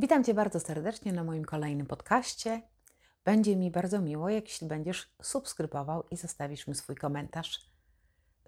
[0.00, 2.62] Witam Cię bardzo serdecznie na moim kolejnym podcaście.
[3.24, 7.70] Będzie mi bardzo miło, jeśli będziesz subskrybował i zostawisz mi swój komentarz.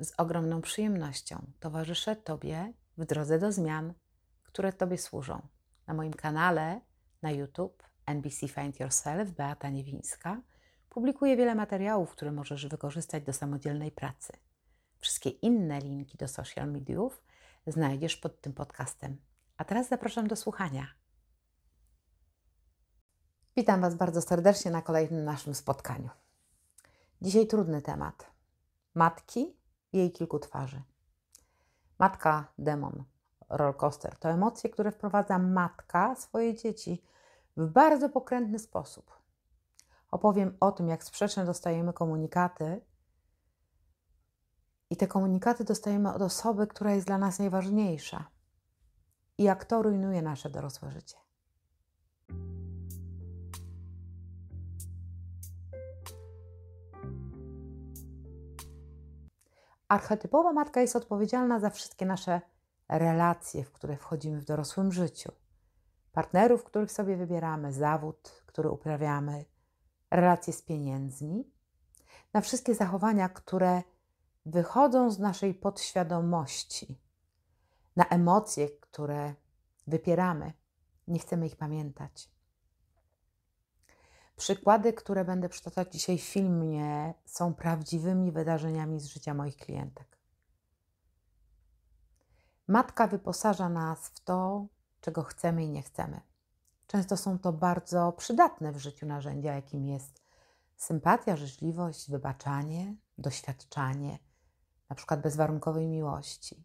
[0.00, 3.94] Z ogromną przyjemnością towarzyszę Tobie w drodze do zmian,
[4.42, 5.42] które Tobie służą.
[5.86, 6.80] Na moim kanale
[7.23, 10.43] na YouTube NBC Find Yourself Beata Niewińska
[10.89, 14.32] publikuję wiele materiałów, które możesz wykorzystać do samodzielnej pracy.
[14.98, 17.23] Wszystkie inne linki do social mediów
[17.67, 19.17] znajdziesz pod tym podcastem.
[19.57, 21.00] A teraz zapraszam do słuchania.
[23.61, 26.09] Witam Was bardzo serdecznie na kolejnym naszym spotkaniu.
[27.23, 28.31] Dzisiaj trudny temat.
[28.95, 29.57] Matki
[29.93, 30.83] i jej kilku twarzy.
[31.99, 33.05] Matka, demon,
[33.48, 37.03] rollercoaster to emocje, które wprowadza matka swoje dzieci
[37.56, 39.11] w bardzo pokrętny sposób.
[40.11, 42.81] Opowiem o tym, jak sprzeczne dostajemy komunikaty,
[44.91, 48.25] i te komunikaty dostajemy od osoby, która jest dla nas najważniejsza,
[49.39, 51.30] i jak to rujnuje nasze dorosłe życie.
[59.91, 62.41] Archetypowa matka jest odpowiedzialna za wszystkie nasze
[62.88, 65.33] relacje, w które wchodzimy w dorosłym życiu.
[66.12, 69.44] Partnerów, których sobie wybieramy, zawód, który uprawiamy,
[70.11, 71.50] relacje z pieniędzmi,
[72.33, 73.83] na wszystkie zachowania, które
[74.46, 77.00] wychodzą z naszej podświadomości,
[77.96, 79.34] na emocje, które
[79.86, 80.52] wypieramy,
[81.08, 82.30] nie chcemy ich pamiętać.
[84.41, 90.19] Przykłady, które będę przytaczać dzisiaj w filmie, są prawdziwymi wydarzeniami z życia moich klientek.
[92.68, 94.66] Matka wyposaża nas w to,
[95.00, 96.20] czego chcemy i nie chcemy.
[96.86, 100.22] Często są to bardzo przydatne w życiu narzędzia, jakim jest
[100.77, 104.18] sympatia, życzliwość, wybaczanie, doświadczanie,
[104.91, 106.64] na przykład bezwarunkowej miłości,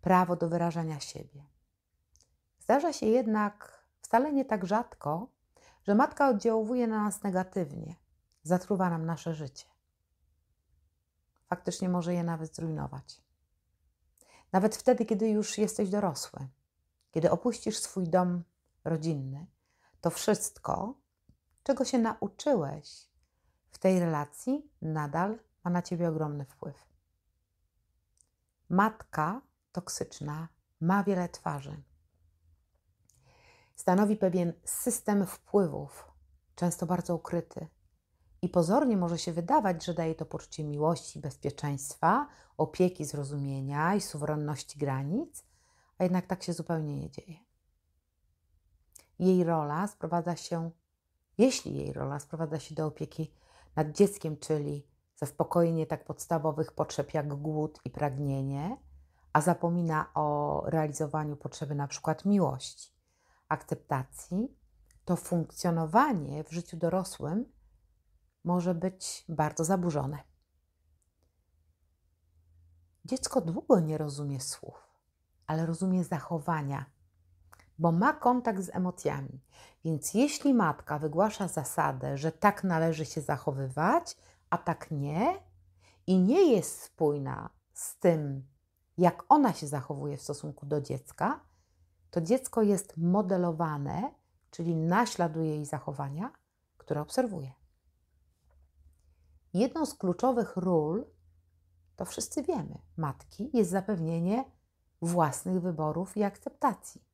[0.00, 1.44] prawo do wyrażania siebie.
[2.58, 5.28] Zdarza się jednak wcale nie tak rzadko,
[5.82, 7.96] że matka oddziałuje na nas negatywnie,
[8.42, 9.66] zatruwa nam nasze życie.
[11.46, 13.22] Faktycznie może je nawet zrujnować.
[14.52, 16.48] Nawet wtedy, kiedy już jesteś dorosły,
[17.10, 18.42] kiedy opuścisz swój dom
[18.84, 19.46] rodzinny,
[20.00, 20.94] to wszystko,
[21.62, 23.08] czego się nauczyłeś
[23.70, 26.86] w tej relacji, nadal ma na ciebie ogromny wpływ.
[28.68, 29.40] Matka
[29.72, 30.48] toksyczna
[30.80, 31.82] ma wiele twarzy
[33.82, 36.12] stanowi pewien system wpływów,
[36.54, 37.68] często bardzo ukryty.
[38.42, 44.78] I pozornie może się wydawać, że daje to poczucie miłości, bezpieczeństwa, opieki, zrozumienia i suwerenności
[44.78, 45.44] granic,
[45.98, 47.36] a jednak tak się zupełnie nie dzieje.
[49.18, 50.70] Jej rola sprowadza się,
[51.38, 53.34] jeśli jej rola sprowadza się do opieki
[53.76, 58.76] nad dzieckiem, czyli zaspokojenie tak podstawowych potrzeb jak głód i pragnienie,
[59.32, 62.91] a zapomina o realizowaniu potrzeby na przykład miłości
[63.52, 64.56] akceptacji,
[65.04, 67.52] to funkcjonowanie w życiu dorosłym
[68.44, 70.18] może być bardzo zaburzone.
[73.04, 74.88] Dziecko długo nie rozumie słów,
[75.46, 76.84] ale rozumie zachowania,
[77.78, 79.40] bo ma kontakt z emocjami.
[79.84, 84.16] Więc jeśli matka wygłasza zasadę, że tak należy się zachowywać,
[84.50, 85.42] a tak nie,
[86.06, 88.46] i nie jest spójna z tym,
[88.98, 91.40] jak ona się zachowuje w stosunku do dziecka,
[92.12, 94.10] to dziecko jest modelowane,
[94.50, 96.32] czyli naśladuje jej zachowania,
[96.78, 97.52] które obserwuje.
[99.54, 101.06] Jedną z kluczowych ról,
[101.96, 104.44] to wszyscy wiemy, matki, jest zapewnienie
[105.02, 107.04] własnych wyborów i akceptacji.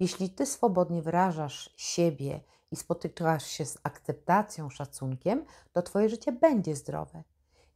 [0.00, 2.40] Jeśli ty swobodnie wyrażasz siebie
[2.70, 7.22] i spotykasz się z akceptacją, szacunkiem, to twoje życie będzie zdrowe.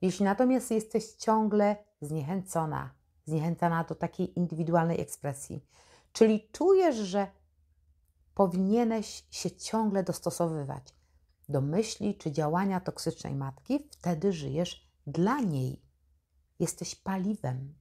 [0.02, 2.90] Jeśli natomiast jesteś ciągle zniechęcona,
[3.24, 5.64] zniechęcana do takiej indywidualnej ekspresji,
[6.14, 7.30] Czyli czujesz, że
[8.34, 10.94] powinieneś się ciągle dostosowywać
[11.48, 15.82] do myśli czy działania toksycznej matki, wtedy żyjesz dla niej.
[16.58, 17.74] Jesteś paliwem.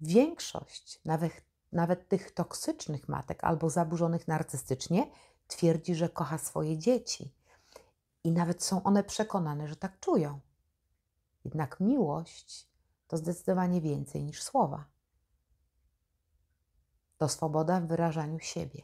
[0.00, 1.32] Większość, nawet,
[1.72, 5.10] nawet tych toksycznych matek albo zaburzonych narcystycznie,
[5.46, 7.34] twierdzi, że kocha swoje dzieci.
[8.24, 10.40] I nawet są one przekonane, że tak czują.
[11.44, 12.68] Jednak miłość
[13.08, 14.93] to zdecydowanie więcej niż słowa
[17.18, 18.82] to swoboda w wyrażaniu siebie.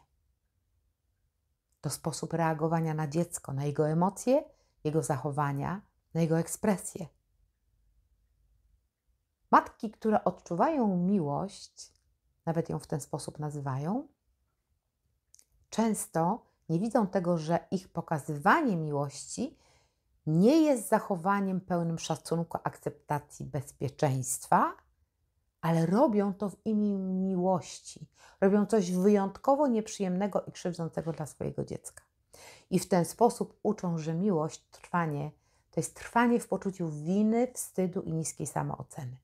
[1.80, 4.44] To sposób reagowania na dziecko, na jego emocje,
[4.84, 5.80] jego zachowania,
[6.14, 7.06] na jego ekspresję.
[9.50, 11.92] Matki, które odczuwają miłość,
[12.46, 14.08] nawet ją w ten sposób nazywają,
[15.70, 19.58] często nie widzą tego, że ich pokazywanie miłości
[20.26, 24.76] nie jest zachowaniem pełnym szacunku, akceptacji, bezpieczeństwa,
[25.60, 28.08] ale robią to w imię miłości.
[28.40, 32.04] Robią coś wyjątkowo nieprzyjemnego i krzywdzącego dla swojego dziecka.
[32.70, 35.30] I w ten sposób uczą, że miłość, trwanie
[35.70, 39.16] to jest trwanie w poczuciu winy, wstydu i niskiej samooceny.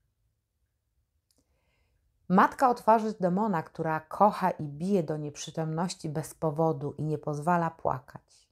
[2.29, 8.49] Matka otwarzy demona, która kocha i bije do nieprzytomności bez powodu i nie pozwala płakać.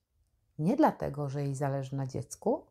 [0.59, 2.67] Nie dlatego, że jej zależy na dziecku,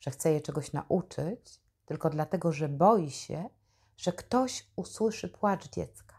[0.00, 3.48] że chce je czegoś nauczyć, tylko dlatego, że boi się,
[3.96, 6.14] że ktoś usłyszy płacz dziecka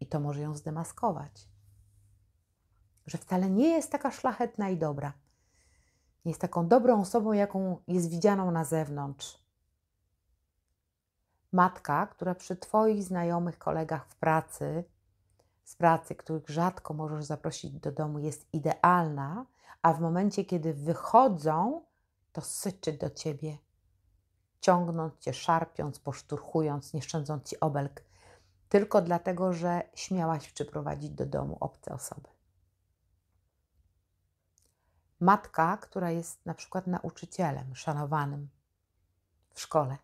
[0.00, 1.48] i to może ją zdemaskować.
[3.06, 5.12] Że wcale nie jest taka szlachetna i dobra.
[6.24, 9.38] Nie jest taką dobrą osobą, jaką jest widzianą na zewnątrz.
[11.52, 14.84] Matka, która przy Twoich znajomych kolegach w pracy,
[15.64, 19.46] z pracy, których rzadko możesz zaprosić do domu, jest idealna,
[19.82, 21.84] a w momencie, kiedy wychodzą,
[22.32, 23.58] to syczy do Ciebie
[24.60, 28.04] ciągnąc cię, szarpiąc, poszturchując, nie szczędząc ci obelg,
[28.68, 32.28] tylko dlatego, że śmiałaś przyprowadzić do domu obce osoby.
[35.20, 38.48] Matka, która jest na przykład nauczycielem szanowanym
[39.54, 39.96] w szkole,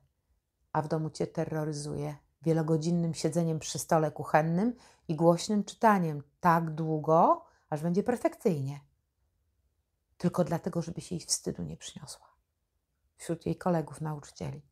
[0.72, 4.76] a w domu cię terroryzuje wielogodzinnym siedzeniem przy stole kuchennym
[5.08, 8.80] i głośnym czytaniem tak długo, aż będzie perfekcyjnie.
[10.18, 12.33] Tylko dlatego, żeby się jej wstydu nie przyniosła
[13.16, 14.62] wśród jej kolegów nauczycieli.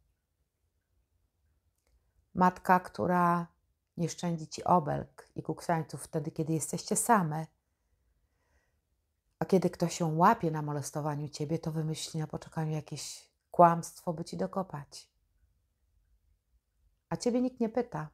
[2.34, 3.46] Matka, która
[3.96, 7.46] nie szczędzi ci obelg i kuksańców wtedy, kiedy jesteście same,
[9.38, 14.24] a kiedy ktoś się łapie na molestowaniu ciebie, to wymyśli na poczekaniu jakieś kłamstwo, by
[14.24, 15.10] ci dokopać.
[17.08, 18.08] A ciebie nikt nie pyta,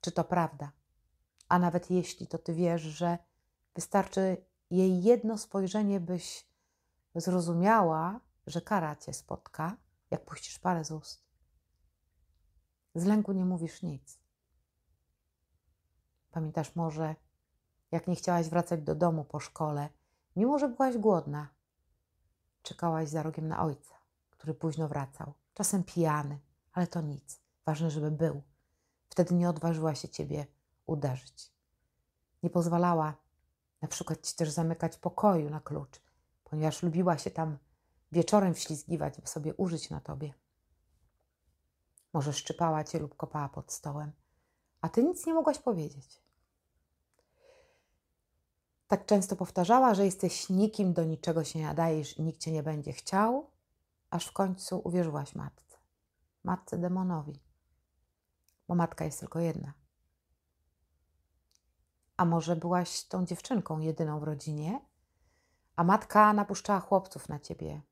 [0.00, 0.72] czy to prawda.
[1.48, 3.18] A nawet jeśli, to ty wiesz, że
[3.74, 4.36] wystarczy
[4.70, 6.48] jej jedno spojrzenie, byś
[7.14, 9.76] zrozumiała, że kara cię spotka,
[10.10, 11.28] jak puścisz parę z ust.
[12.94, 14.18] Z lęku nie mówisz nic.
[16.30, 17.16] Pamiętasz może,
[17.90, 19.88] jak nie chciałaś wracać do domu po szkole,
[20.36, 21.48] mimo że byłaś głodna.
[22.62, 23.94] Czekałaś za rogiem na ojca,
[24.30, 26.38] który późno wracał, czasem pijany,
[26.72, 27.40] ale to nic.
[27.66, 28.42] Ważne, żeby był.
[29.08, 30.46] Wtedy nie odważyła się ciebie
[30.86, 31.52] uderzyć.
[32.42, 33.14] Nie pozwalała
[33.82, 36.00] na przykład ci też zamykać pokoju na klucz,
[36.44, 37.58] ponieważ lubiła się tam
[38.12, 40.34] wieczorem wślizgiwać, sobie użyć na tobie.
[42.12, 44.12] Może szczypała cię lub kopała pod stołem,
[44.80, 46.22] a ty nic nie mogłaś powiedzieć.
[48.88, 52.62] Tak często powtarzała, że jesteś nikim, do niczego się nie nadajesz i nikt cię nie
[52.62, 53.50] będzie chciał,
[54.10, 55.76] aż w końcu uwierzyłaś matce,
[56.44, 57.40] matce demonowi,
[58.68, 59.72] bo matka jest tylko jedna.
[62.16, 64.80] A może byłaś tą dziewczynką jedyną w rodzinie,
[65.76, 67.82] a matka napuszczała chłopców na ciebie,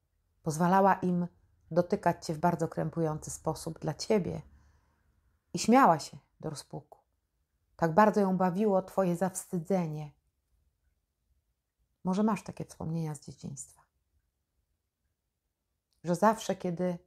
[0.46, 1.26] Pozwalała im
[1.70, 4.42] dotykać cię w bardzo krępujący sposób dla ciebie
[5.52, 6.98] i śmiała się do rozpuku.
[7.76, 10.12] Tak bardzo ją bawiło twoje zawstydzenie.
[12.04, 13.82] Może masz takie wspomnienia z dzieciństwa.
[16.04, 16.98] Że zawsze, kiedy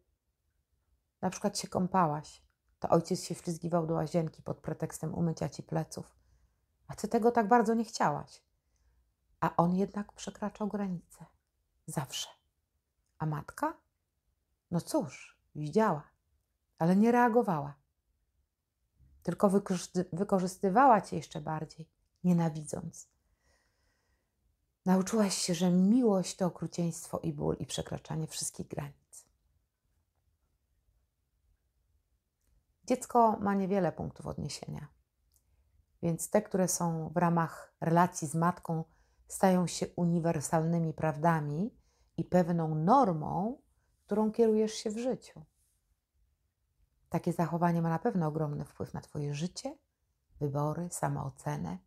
[1.22, 2.44] na przykład się kąpałaś,
[2.80, 6.16] to ojciec się ślizgiwał do łazienki pod pretekstem umycia ci pleców,
[6.88, 8.44] a ty tego tak bardzo nie chciałaś.
[9.40, 11.26] A on jednak przekraczał granice.
[11.88, 12.39] Zawsze.
[13.20, 13.78] A matka?
[14.72, 16.10] No cóż, widziała,
[16.80, 17.74] ale nie reagowała.
[19.24, 19.50] Tylko
[20.14, 21.90] wykorzystywała cię jeszcze bardziej,
[22.24, 23.10] nienawidząc.
[24.86, 29.26] Nauczyłaś się, że miłość to okrucieństwo i ból i przekraczanie wszystkich granic.
[32.84, 34.88] Dziecko ma niewiele punktów odniesienia,
[36.02, 38.84] więc te, które są w ramach relacji z matką,
[39.28, 41.79] stają się uniwersalnymi prawdami,
[42.20, 43.62] i pewną normą,
[44.06, 45.42] którą kierujesz się w życiu.
[47.10, 49.78] Takie zachowanie ma na pewno ogromny wpływ na Twoje życie,
[50.40, 51.78] wybory, samoocenę,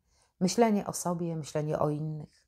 [0.40, 2.46] myślenie o sobie, myślenie o innych.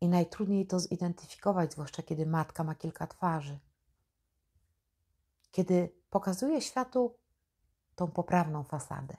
[0.00, 3.58] I najtrudniej to zidentyfikować, zwłaszcza kiedy matka ma kilka twarzy.
[5.50, 7.18] Kiedy pokazuje światu
[7.94, 9.16] tą poprawną fasadę,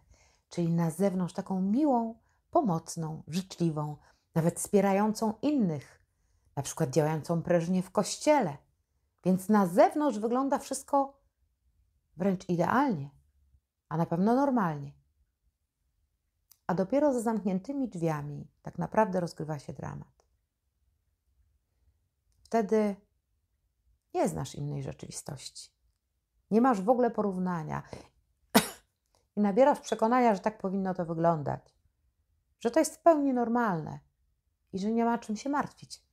[0.50, 2.20] czyli na zewnątrz taką miłą,
[2.52, 3.98] pomocną, życzliwą,
[4.36, 6.05] nawet wspierającą innych
[6.56, 8.58] na przykład działającą prężnie w kościele.
[9.24, 11.22] Więc na zewnątrz wygląda wszystko
[12.18, 13.10] wręcz idealnie,
[13.90, 14.92] a na pewno normalnie.
[16.68, 20.26] A dopiero za zamkniętymi drzwiami tak naprawdę rozgrywa się dramat.
[22.44, 22.96] Wtedy
[24.14, 25.72] nie znasz innej rzeczywistości.
[26.52, 27.84] Nie masz w ogóle porównania
[29.36, 31.76] i nabierasz przekonania, że tak powinno to wyglądać,
[32.60, 34.00] że to jest w pełni normalne
[34.74, 36.06] i że nie ma czym się martwić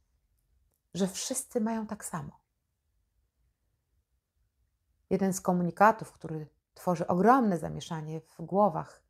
[0.94, 2.40] że wszyscy mają tak samo.
[5.10, 9.02] Jeden z komunikatów, który tworzy ogromne zamieszanie w głowach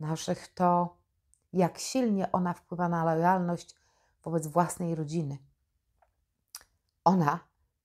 [0.00, 0.96] naszych, to
[1.52, 3.76] jak silnie ona wpływa na lojalność
[4.22, 5.38] wobec własnej rodziny.
[7.04, 7.40] Ona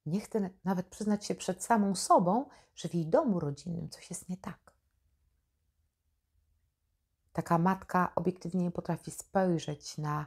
[0.05, 4.29] nie chce nawet przyznać się przed samą sobą, że w jej domu rodzinnym coś jest
[4.29, 4.73] nie tak.
[7.33, 10.25] Taka matka obiektywnie nie potrafi spojrzeć na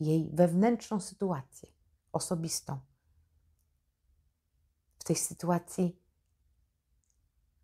[0.00, 1.68] jej wewnętrzną sytuację,
[2.14, 2.78] osobistą.
[4.98, 6.00] W tej sytuacji,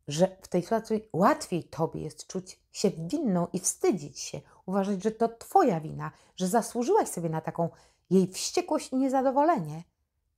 [0.09, 5.11] że w tej sytuacji łatwiej tobie jest czuć się winną i wstydzić się, uważać, że
[5.11, 7.69] to twoja wina, że zasłużyłaś sobie na taką
[8.11, 9.85] jej wściekłość i niezadowolenie,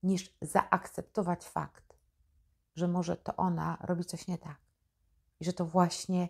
[0.02, 1.97] niż zaakceptować fakt,
[2.76, 4.61] że może to ona robi coś nie tak
[5.40, 6.28] i że to właśnie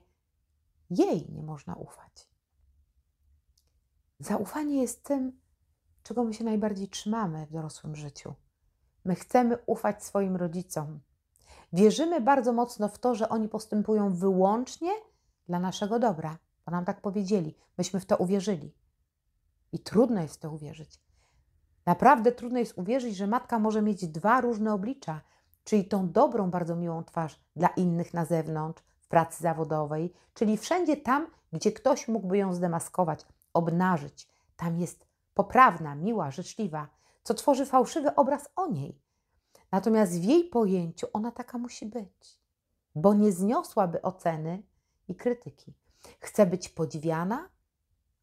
[0.90, 2.28] jej nie można ufać.
[4.18, 5.40] Zaufanie jest tym,
[6.02, 8.34] czego my się najbardziej trzymamy w dorosłym życiu.
[9.04, 11.00] My chcemy ufać swoim rodzicom.
[11.72, 14.90] Wierzymy bardzo mocno w to, że oni postępują wyłącznie
[15.48, 17.56] dla naszego dobra, bo nam tak powiedzieli.
[17.78, 18.74] Myśmy w to uwierzyli.
[19.72, 21.00] I trudno jest w to uwierzyć.
[21.86, 25.20] Naprawdę trudno jest uwierzyć, że matka może mieć dwa różne oblicza,
[25.64, 30.96] czyli tą dobrą, bardzo miłą twarz dla innych na zewnątrz, w pracy zawodowej, czyli wszędzie
[30.96, 34.28] tam, gdzie ktoś mógłby ją zdemaskować, obnażyć.
[34.56, 36.88] Tam jest poprawna, miła, życzliwa,
[37.22, 39.02] co tworzy fałszywy obraz o niej.
[39.72, 42.40] Natomiast w jej pojęciu ona taka musi być,
[42.94, 44.62] bo nie zniosłaby oceny
[45.08, 45.74] i krytyki.
[46.20, 47.48] Chce być podziwiana,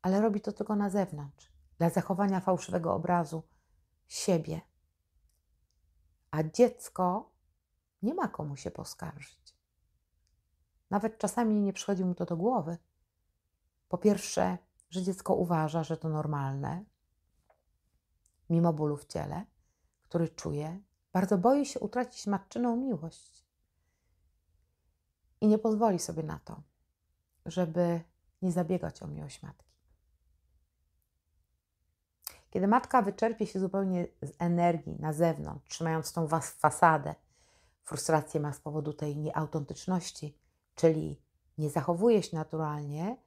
[0.02, 3.44] ale robi to tylko na zewnątrz, dla zachowania fałszywego obrazu
[4.08, 4.62] siebie.
[6.32, 7.32] A dziecko
[8.02, 9.56] nie ma komu się poskarżyć.
[10.90, 12.78] Nawet czasami nie przychodzi mu to do głowy.
[13.90, 14.58] Po pierwsze,
[14.90, 16.86] że dziecko uważa, że to normalne,
[18.50, 19.46] mimo bólu w ciele,
[20.04, 20.80] który czuje,
[21.14, 23.46] bardzo boi się utracić matczyną miłość.
[25.42, 26.62] I nie pozwoli sobie na to,
[27.46, 28.02] żeby
[28.42, 29.70] nie zabiegać o miłość matki.
[32.50, 37.16] Kiedy matka wyczerpie się zupełnie z energii na zewnątrz, trzymając tą fasadę,
[37.84, 40.38] frustrację ma z powodu tej nieautentyczności,
[40.76, 41.22] czyli
[41.58, 43.18] nie zachowuje się naturalnie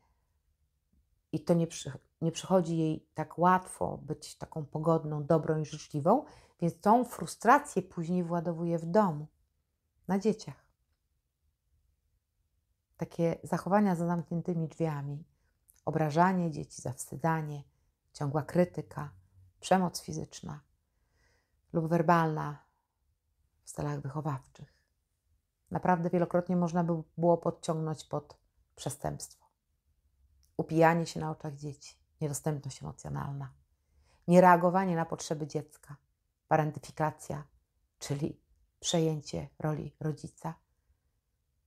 [1.33, 6.25] i to nie, przy, nie przychodzi jej tak łatwo być taką pogodną, dobrą i życzliwą,
[6.61, 9.27] więc tą frustrację później władowuje w domu,
[10.09, 10.67] na dzieciach.
[12.97, 15.25] Takie zachowania za zamkniętymi drzwiami,
[15.85, 17.63] obrażanie dzieci, zawstydzanie,
[18.13, 19.11] ciągła krytyka,
[19.61, 20.61] przemoc fizyczna
[21.73, 22.65] lub werbalna
[23.65, 24.75] w celach wychowawczych.
[25.71, 28.39] Naprawdę wielokrotnie można by było podciągnąć pod
[28.77, 29.42] przestępstwo.
[30.57, 33.53] Upijanie się na oczach dzieci, niedostępność emocjonalna,
[34.29, 35.97] niereagowanie na potrzeby dziecka,
[36.49, 37.45] parentyfikacja,
[37.99, 38.41] czyli
[38.81, 40.55] przejęcie roli rodzica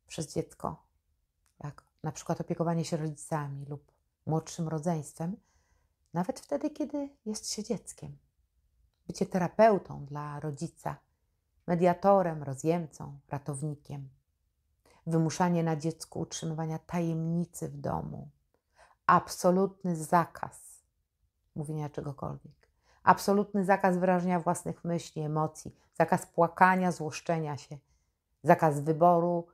[0.08, 0.86] przez dziecko,
[1.64, 3.92] jak na przykład opiekowanie się rodzicami lub
[4.26, 5.38] młodszym rodzeństwem,
[6.14, 8.18] nawet wtedy, kiedy jest się dzieckiem.
[9.08, 10.98] Bycie terapeutą dla rodzica,
[11.68, 14.10] mediatorem, rozjemcą, ratownikiem.
[15.08, 18.30] Wymuszanie na dziecku utrzymywania tajemnicy w domu.
[19.08, 20.84] Absolutny zakaz
[21.56, 22.70] mówienia czegokolwiek.
[23.04, 27.78] Absolutny zakaz wyrażenia własnych myśli, emocji, zakaz płakania, złoszczenia się,
[28.44, 29.48] zakaz wyboru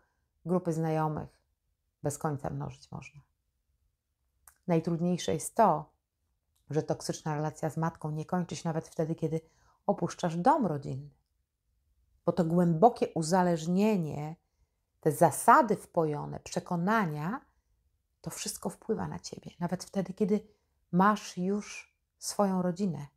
[0.45, 1.29] grupy znajomych.
[2.03, 3.21] Bez końca mnożyć można.
[4.67, 5.91] Najtrudniejsze jest to,
[6.69, 9.41] że toksyczna relacja z matką nie kończy się nawet wtedy, kiedy
[9.85, 11.09] opuszczasz dom rodzinny.
[12.25, 14.35] Bo to głębokie uzależnienie,
[15.01, 17.41] te zasady wpojone, przekonania,
[18.21, 20.47] to wszystko wpływa na ciebie, nawet wtedy, kiedy
[20.91, 23.07] masz już swoją rodzinę.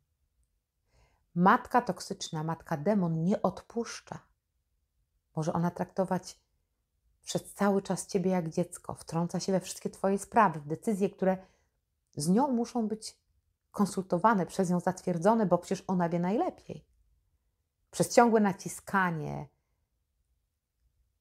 [1.35, 4.19] Matka toksyczna, matka demon nie odpuszcza.
[5.35, 6.39] Może ona traktować
[7.23, 11.37] przez cały czas ciebie jak dziecko, wtrąca się we wszystkie twoje sprawy, w decyzje, które
[12.15, 13.17] z nią muszą być
[13.71, 16.85] konsultowane, przez nią zatwierdzone, bo przecież ona wie najlepiej.
[17.91, 19.47] Przez ciągłe naciskanie,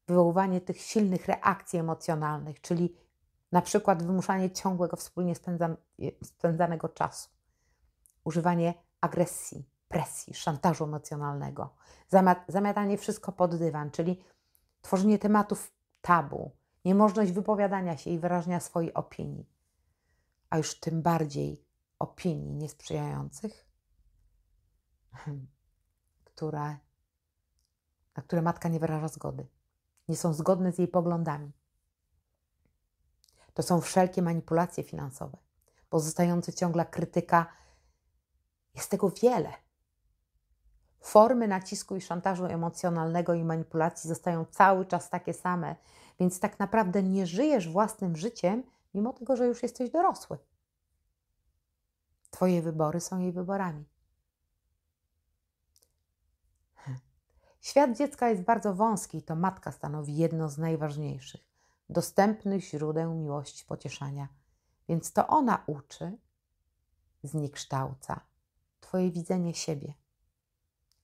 [0.07, 2.97] wywoływanie tych silnych reakcji emocjonalnych, czyli
[3.54, 5.34] na przykład wymuszanie ciągłego wspólnie
[6.23, 7.30] spędzanego czasu,
[8.25, 11.75] używanie agresji, presji, szantażu emocjonalnego,
[12.49, 14.25] zamiatanie wszystko pod dywan, czyli
[14.82, 16.50] tworzenie tematów tabu,
[16.84, 19.49] niemożność wypowiadania się i wyrażania swojej opinii,
[20.50, 21.64] a już tym bardziej
[21.99, 23.66] opinii niesprzyjających,
[26.25, 26.76] które,
[28.16, 29.46] na które matka nie wyraża zgody,
[30.08, 31.52] nie są zgodne z jej poglądami.
[33.54, 35.37] To są wszelkie manipulacje finansowe,
[35.88, 37.46] pozostające ciągła krytyka.
[38.75, 39.52] Jest tego wiele.
[41.00, 45.76] Formy nacisku i szantażu emocjonalnego i manipulacji zostają cały czas takie same,
[46.20, 48.62] więc tak naprawdę nie żyjesz własnym życiem,
[48.94, 50.38] mimo tego, że już jesteś dorosły.
[52.30, 53.84] Twoje wybory są jej wyborami.
[57.61, 61.40] Świat dziecka jest bardzo wąski i to matka stanowi jedno z najważniejszych,
[61.88, 64.29] dostępnych źródeł miłości pocieszania.
[64.88, 66.19] Więc to ona uczy,
[67.23, 68.21] zniekształca
[68.81, 69.95] Twoje widzenie siebie.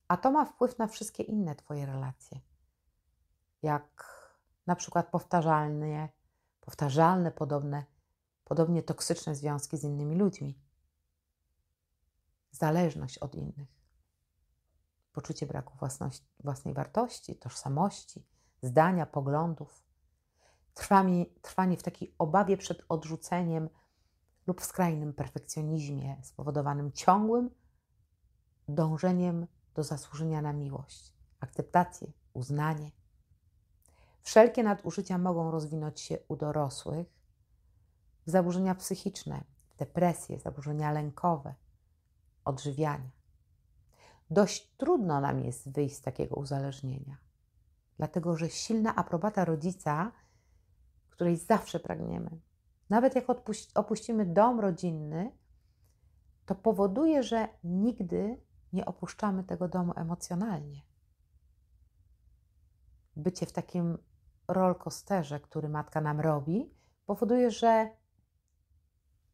[0.08, 2.40] A to ma wpływ na wszystkie inne Twoje relacje.
[3.62, 4.20] Jak
[4.66, 6.08] na przykład powtarzalne,
[6.60, 7.84] powtarzalne podobne,
[8.44, 10.58] podobnie toksyczne związki z innymi ludźmi.
[12.50, 13.80] Zależność od innych
[15.12, 18.26] poczucie braku własności, własnej wartości, tożsamości,
[18.62, 19.82] zdania, poglądów.
[20.74, 23.68] Trwanie, trwanie w takiej obawie przed odrzuceniem
[24.46, 27.50] lub w skrajnym perfekcjonizmie spowodowanym ciągłym
[28.68, 32.90] dążeniem do zasłużenia na miłość, akceptację, uznanie.
[34.22, 37.06] Wszelkie nadużycia mogą rozwinąć się u dorosłych
[38.26, 39.44] w zaburzenia psychiczne,
[39.78, 41.54] depresje, zaburzenia lękowe,
[42.44, 43.10] odżywiania.
[44.30, 47.16] Dość trudno nam jest wyjść z takiego uzależnienia,
[47.96, 50.12] dlatego że silna aprobata rodzica,
[51.20, 52.40] której zawsze pragniemy,
[52.90, 53.24] nawet jak
[53.74, 55.32] opuścimy dom rodzinny,
[56.46, 58.40] to powoduje, że nigdy
[58.72, 60.82] nie opuszczamy tego domu emocjonalnie.
[63.16, 63.98] Bycie w takim
[64.48, 66.74] rolkosterze, który matka nam robi,
[67.06, 67.90] powoduje, że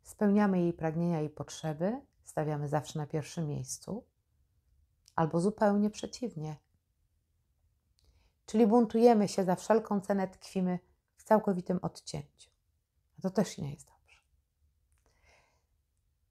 [0.02, 4.04] spełniamy jej pragnienia i potrzeby, stawiamy zawsze na pierwszym miejscu
[5.16, 6.56] albo zupełnie przeciwnie.
[8.46, 10.78] Czyli buntujemy się za wszelką cenę, tkwimy
[11.26, 12.50] całkowitym odcięciu.
[13.18, 14.16] A to też nie jest dobrze.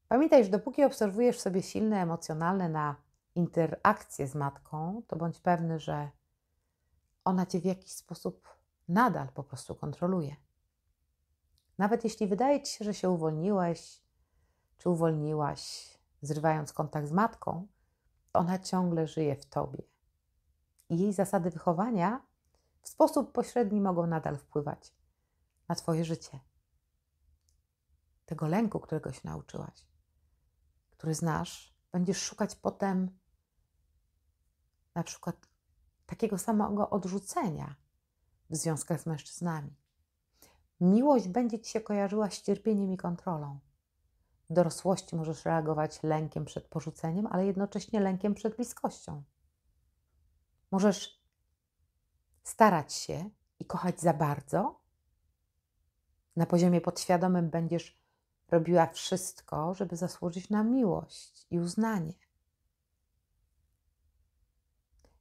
[0.07, 2.95] Pamiętaj, że dopóki obserwujesz sobie silne emocjonalne na
[3.35, 6.09] interakcje z matką, to bądź pewny, że
[7.23, 8.49] ona cię w jakiś sposób
[8.87, 10.35] nadal po prostu kontroluje.
[11.77, 14.01] Nawet jeśli wydaje ci się, że się uwolniłeś
[14.77, 17.67] czy uwolniłaś, zrywając kontakt z matką,
[18.33, 19.83] ona ciągle żyje w tobie.
[20.89, 22.21] I jej zasady wychowania
[22.85, 24.93] w sposób pośredni mogą nadal wpływać
[25.67, 26.39] na Twoje życie.
[28.25, 29.87] Tego lęku, którego się nauczyłaś,
[30.91, 33.19] który znasz, będziesz szukać potem
[34.95, 35.35] na przykład
[36.05, 37.75] takiego samego odrzucenia
[38.49, 39.75] w związkach z mężczyznami.
[40.81, 43.59] Miłość będzie Ci się kojarzyła z cierpieniem i kontrolą.
[44.49, 49.23] W dorosłości możesz reagować lękiem przed porzuceniem, ale jednocześnie lękiem przed bliskością.
[50.71, 51.14] Możesz
[52.45, 53.29] starać się
[53.59, 54.79] i kochać za bardzo.
[56.35, 57.99] Na poziomie podświadomym będziesz
[58.47, 62.13] robiła wszystko, żeby zasłużyć na miłość i uznanie.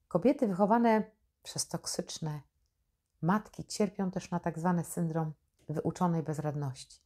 [0.08, 1.10] Kobiety wychowane
[1.42, 2.40] przez toksyczne
[3.22, 5.32] matki cierpią też na tak zwany syndrom
[5.68, 7.04] wyuczonej bezradności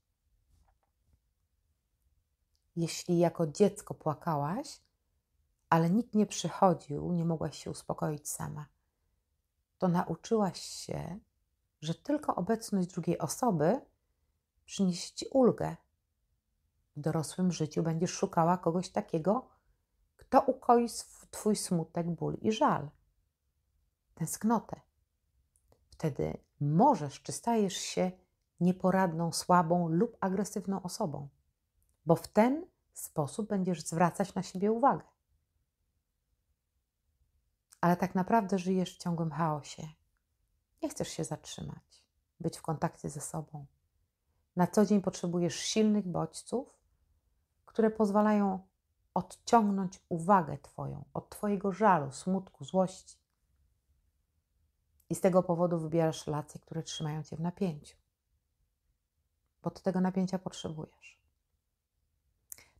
[2.78, 4.80] jeśli jako dziecko płakałaś,
[5.70, 8.66] ale nikt nie przychodził, nie mogłaś się uspokoić sama,
[9.78, 11.18] to nauczyłaś się,
[11.80, 13.80] że tylko obecność drugiej osoby
[14.64, 15.76] przyniesie ci ulgę.
[16.96, 19.48] W dorosłym życiu będziesz szukała kogoś takiego,
[20.16, 20.88] kto ukoi
[21.30, 22.90] twój smutek, ból i żal,
[24.14, 24.80] tęsknotę.
[25.90, 28.12] Wtedy możesz czy stajesz się
[28.60, 31.28] nieporadną, słabą lub agresywną osobą
[32.08, 35.04] bo w ten sposób będziesz zwracać na siebie uwagę.
[37.80, 39.88] Ale tak naprawdę żyjesz w ciągłym chaosie.
[40.82, 42.02] Nie chcesz się zatrzymać,
[42.40, 43.66] być w kontakcie ze sobą.
[44.56, 46.78] Na co dzień potrzebujesz silnych bodźców,
[47.66, 48.68] które pozwalają
[49.14, 53.18] odciągnąć uwagę Twoją od Twojego żalu, smutku, złości.
[55.10, 57.96] I z tego powodu wybierasz relacje, które trzymają Cię w napięciu,
[59.62, 61.18] bo Ty tego napięcia potrzebujesz.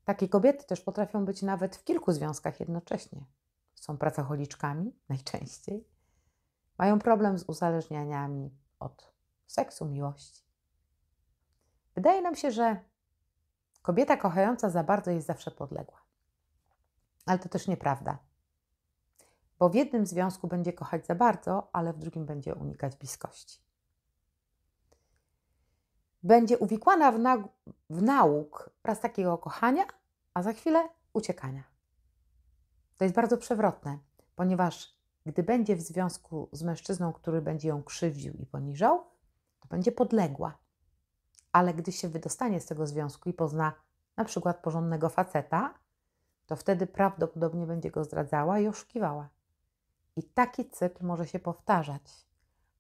[0.05, 3.25] Takie kobiety też potrafią być nawet w kilku związkach jednocześnie.
[3.81, 5.89] Są pracocholiczkami najczęściej.
[6.79, 9.13] Mają problem z uzależnianiami od
[9.47, 10.45] seksu, miłości.
[11.95, 12.77] Wydaje nam się, że
[13.83, 16.03] kobieta kochająca za bardzo jest zawsze podległa.
[17.27, 18.19] Ale to też nieprawda.
[19.59, 23.61] Bo w jednym związku będzie kochać za bardzo, ale w drugim będzie unikać bliskości.
[26.23, 27.49] Będzie uwikłana w, na
[27.91, 29.85] w nauk raz takiego kochania,
[30.35, 31.78] a za chwilę uciekania.
[32.99, 33.99] To jest bardzo przewrotne,
[34.37, 39.05] ponieważ gdy będzie w związku z mężczyzną, który będzie ją krzywdził i poniżał,
[39.61, 40.59] to będzie podległa.
[41.53, 43.73] Ale gdy się wydostanie z tego związku i pozna
[44.17, 45.75] na przykład porządnego faceta,
[46.47, 49.29] to wtedy prawdopodobnie będzie go zdradzała i oszukiwała.
[50.17, 52.27] I taki cykl może się powtarzać,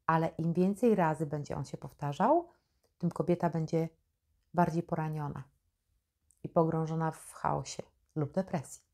[0.07, 2.48] ale im więcej razy będzie on się powtarzał,
[2.98, 3.88] tym kobieta będzie
[4.54, 5.42] bardziej poraniona
[6.42, 7.83] i pogrążona w chaosie
[8.16, 8.88] lub depresji.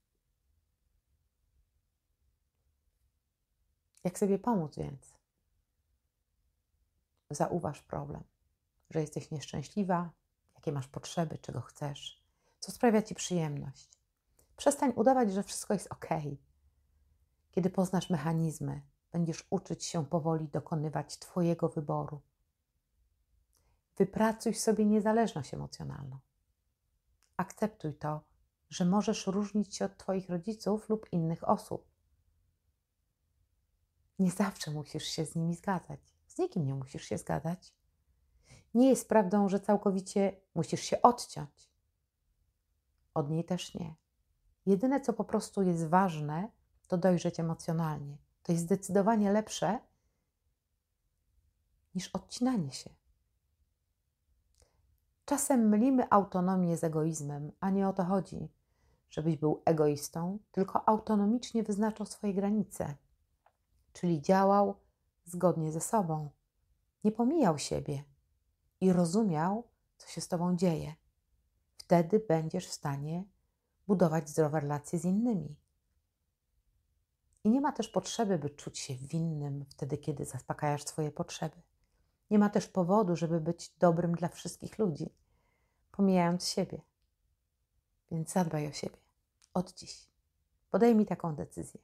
[4.04, 5.14] Jak sobie pomóc więc?
[7.30, 8.24] Zauważ problem,
[8.90, 10.10] że jesteś nieszczęśliwa,
[10.54, 12.22] jakie masz potrzeby, czego chcesz,
[12.60, 13.90] co sprawia ci przyjemność.
[14.56, 16.08] Przestań udawać, że wszystko jest ok.
[17.50, 22.20] Kiedy poznasz mechanizmy, będziesz uczyć się powoli dokonywać Twojego wyboru.
[23.96, 26.18] Wypracuj sobie niezależność emocjonalną.
[27.36, 28.20] Akceptuj to,
[28.70, 31.93] że możesz różnić się od Twoich rodziców lub innych osób.
[34.18, 36.00] Nie zawsze musisz się z nimi zgadzać.
[36.26, 37.74] Z nikim nie musisz się zgadzać.
[38.74, 41.70] Nie jest prawdą, że całkowicie musisz się odciąć.
[43.14, 43.94] Od niej też nie.
[44.66, 46.48] Jedyne, co po prostu jest ważne,
[46.88, 48.18] to dojrzeć emocjonalnie.
[48.42, 49.78] To jest zdecydowanie lepsze
[51.94, 52.90] niż odcinanie się.
[55.24, 58.48] Czasem mylimy autonomię z egoizmem, a nie o to chodzi,
[59.10, 62.94] żebyś był egoistą, tylko autonomicznie wyznaczał swoje granice,
[63.94, 64.74] czyli działał
[65.24, 66.30] zgodnie ze sobą,
[67.04, 68.04] nie pomijał siebie
[68.80, 70.94] i rozumiał, co się z tobą dzieje.
[71.76, 73.24] Wtedy będziesz w stanie
[73.86, 75.56] budować zdrowe relacje z innymi.
[77.44, 81.62] I nie ma też potrzeby, by czuć się winnym wtedy, kiedy zaspokajasz swoje potrzeby.
[82.30, 85.10] Nie ma też powodu, żeby być dobrym dla wszystkich ludzi,
[85.90, 86.80] pomijając siebie.
[88.10, 88.96] Więc zadbaj o siebie
[89.54, 90.08] od dziś.
[90.70, 91.80] Podejmij taką decyzję.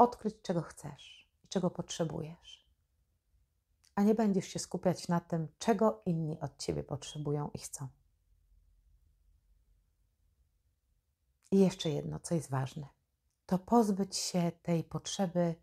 [0.00, 2.70] Odkryć, czego chcesz i czego potrzebujesz.
[3.94, 7.88] A nie będziesz się skupiać na tym, czego inni od ciebie potrzebują i chcą.
[11.50, 12.86] I jeszcze jedno, co jest ważne,
[13.46, 15.54] to pozbyć się tej potrzeby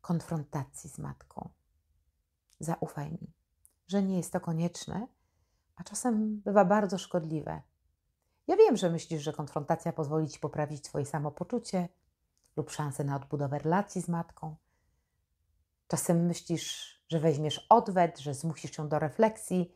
[0.00, 1.50] konfrontacji z matką.
[2.58, 3.32] Zaufaj mi,
[3.86, 5.08] że nie jest to konieczne,
[5.76, 7.62] a czasem bywa bardzo szkodliwe.
[8.46, 11.88] Ja wiem, że myślisz, że konfrontacja pozwoli ci poprawić Twoje samopoczucie
[12.56, 14.56] lub szansę na odbudowę relacji z matką.
[15.88, 19.74] Czasem myślisz, że weźmiesz odwet, że zmusisz ją do refleksji,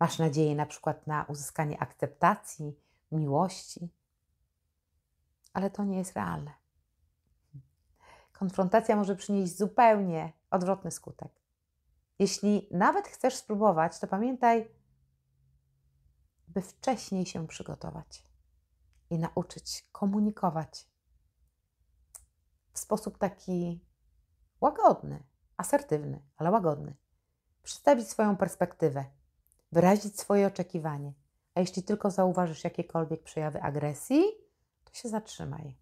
[0.00, 2.76] masz nadzieję na przykład na uzyskanie akceptacji,
[3.12, 3.90] miłości
[5.52, 6.52] ale to nie jest realne.
[8.32, 11.32] Konfrontacja może przynieść zupełnie odwrotny skutek.
[12.18, 14.68] Jeśli nawet chcesz spróbować, to pamiętaj,
[16.48, 18.24] by wcześniej się przygotować
[19.10, 20.89] i nauczyć komunikować
[22.72, 23.80] w sposób taki
[24.60, 25.22] łagodny,
[25.56, 26.94] asertywny, ale łagodny.
[27.62, 29.04] Przedstawić swoją perspektywę,
[29.72, 31.12] wyrazić swoje oczekiwanie.
[31.54, 34.24] A jeśli tylko zauważysz jakiekolwiek przejawy agresji,
[34.84, 35.76] to się zatrzymaj.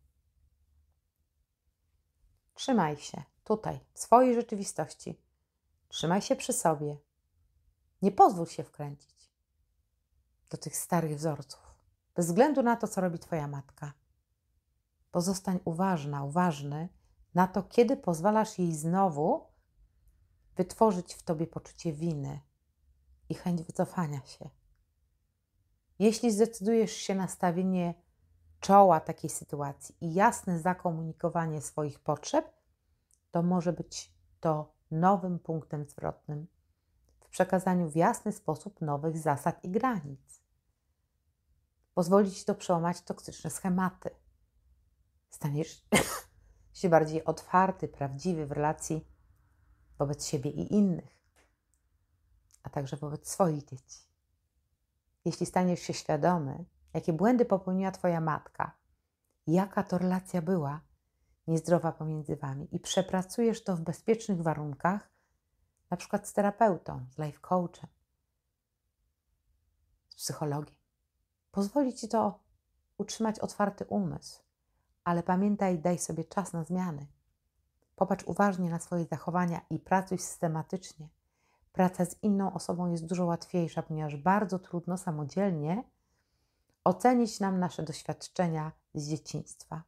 [2.54, 5.20] Trzymaj się tutaj, w swojej rzeczywistości.
[5.88, 6.96] Trzymaj się przy sobie.
[8.02, 9.30] Nie pozwól się wkręcić
[10.50, 11.74] do tych starych wzorców,
[12.14, 13.92] bez względu na to, co robi Twoja matka.
[15.10, 16.88] Pozostań uważna, uważny
[17.34, 19.46] na to, kiedy pozwalasz jej znowu
[20.56, 22.40] wytworzyć w Tobie poczucie winy
[23.28, 24.50] i chęć wycofania się.
[25.98, 27.94] Jeśli zdecydujesz się na stawienie
[28.60, 32.52] czoła takiej sytuacji i jasne zakomunikowanie swoich potrzeb,
[33.30, 36.46] to może być to nowym punktem zwrotnym
[37.20, 40.42] w przekazaniu w jasny sposób nowych zasad i granic.
[41.94, 44.10] Pozwolić to przełamać toksyczne schematy.
[45.30, 45.84] Staniesz
[46.78, 49.08] się bardziej otwarty, prawdziwy w relacji
[49.98, 51.18] wobec siebie i innych,
[52.62, 53.98] a także wobec swoich dzieci.
[55.24, 56.64] Jeśli staniesz się świadomy,
[56.94, 58.76] jakie błędy popełniła Twoja matka,
[59.46, 60.80] jaka to relacja była
[61.46, 65.10] niezdrowa pomiędzy Wami i przepracujesz to w bezpiecznych warunkach,
[65.90, 67.90] na przykład z terapeutą, z life coachem,
[70.08, 70.76] z psychologiem.
[71.50, 72.40] Pozwoli Ci to
[72.98, 74.42] utrzymać otwarty umysł,
[75.08, 77.06] ale pamiętaj, daj sobie czas na zmiany.
[77.96, 81.08] Popatrz uważnie na swoje zachowania i pracuj systematycznie.
[81.72, 85.84] Praca z inną osobą jest dużo łatwiejsza, ponieważ bardzo trudno samodzielnie
[86.84, 89.82] ocenić nam nasze doświadczenia z dzieciństwa,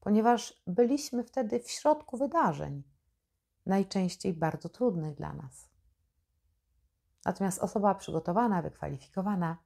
[0.00, 2.82] ponieważ byliśmy wtedy w środku wydarzeń,
[3.66, 5.68] najczęściej bardzo trudnych dla nas.
[7.24, 9.56] Natomiast osoba przygotowana, wykwalifikowana,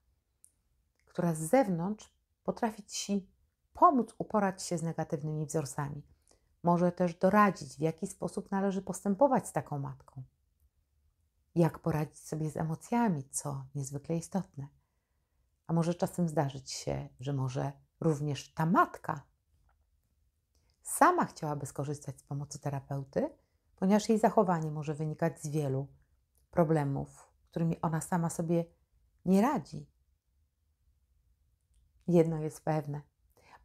[1.07, 2.15] która z zewnątrz
[2.45, 3.30] potrafi Ci
[3.73, 6.03] pomóc uporać się z negatywnymi wzorcami,
[6.63, 10.23] może też doradzić, w jaki sposób należy postępować z taką matką,
[11.55, 14.69] jak poradzić sobie z emocjami, co niezwykle istotne.
[15.67, 19.23] A może czasem zdarzyć się, że może również ta matka
[20.83, 23.31] sama chciałaby skorzystać z pomocy terapeuty,
[23.77, 25.89] ponieważ jej zachowanie może wynikać z wielu
[26.51, 28.65] problemów, którymi ona sama sobie
[29.25, 29.87] nie radzi.
[32.09, 33.03] Jedno jest pewne: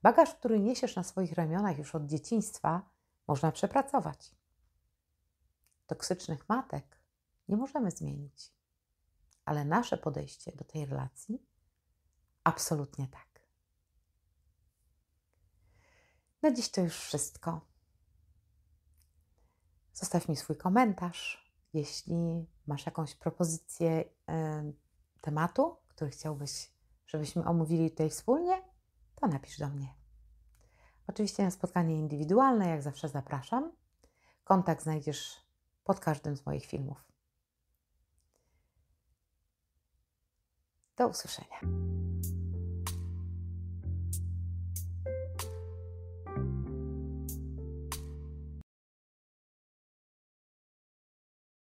[0.05, 2.89] bagaż, który niesiesz na swoich ramionach już od dzieciństwa,
[3.27, 4.35] można przepracować.
[5.87, 6.99] Toksycznych matek
[7.47, 8.53] nie możemy zmienić,
[9.45, 11.45] ale nasze podejście do tej relacji
[12.43, 13.47] absolutnie tak.
[16.41, 17.61] Na dziś to już wszystko.
[19.93, 21.51] Zostaw mi swój komentarz.
[21.73, 24.05] Jeśli masz jakąś propozycję y,
[25.21, 26.71] tematu, który chciałbyś,
[27.05, 28.74] żebyśmy omówili tutaj wspólnie,
[29.15, 29.95] to napisz do mnie.
[31.07, 33.71] Oczywiście na spotkanie indywidualne, jak zawsze zapraszam.
[34.43, 35.45] Kontakt znajdziesz
[35.83, 37.03] pod każdym z moich filmów.
[40.95, 41.59] Do usłyszenia.